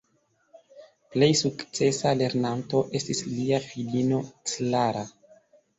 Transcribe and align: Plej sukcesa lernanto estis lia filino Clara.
Plej 1.15 1.29
sukcesa 1.41 2.15
lernanto 2.23 2.83
estis 3.01 3.25
lia 3.35 3.61
filino 3.69 4.25
Clara. 4.53 5.11